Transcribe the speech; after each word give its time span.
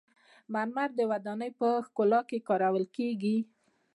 مرمر 0.53 0.89
د 0.95 0.99
ودانیو 1.11 1.57
په 1.59 1.67
ښکلا 1.85 2.21
کې 2.29 2.45
کارول 2.47 2.85
کیږي. 2.95 3.37